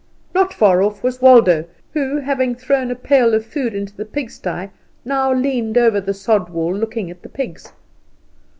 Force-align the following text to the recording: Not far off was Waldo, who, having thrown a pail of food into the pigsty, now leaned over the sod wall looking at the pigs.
Not 0.33 0.51
far 0.51 0.81
off 0.81 1.03
was 1.03 1.21
Waldo, 1.21 1.65
who, 1.93 2.21
having 2.21 2.55
thrown 2.55 2.89
a 2.89 2.95
pail 2.95 3.35
of 3.35 3.45
food 3.45 3.75
into 3.75 3.95
the 3.95 4.03
pigsty, 4.03 4.69
now 5.05 5.31
leaned 5.31 5.77
over 5.77 6.01
the 6.01 6.11
sod 6.15 6.49
wall 6.49 6.73
looking 6.73 7.11
at 7.11 7.21
the 7.21 7.29
pigs. 7.29 7.71